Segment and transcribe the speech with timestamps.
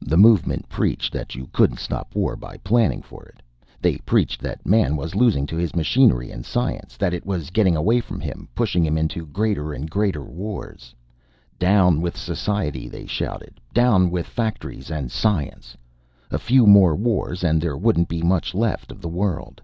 [0.00, 3.42] "The Movement preached that you couldn't stop war by planning for it.
[3.78, 7.76] They preached that man was losing to his machinery and science, that it was getting
[7.76, 10.94] away from him, pushing him into greater and greater wars.
[11.58, 13.60] Down with society, they shouted.
[13.74, 15.76] Down with factories and science!
[16.30, 19.60] A few more wars and there wouldn't be much left of the world.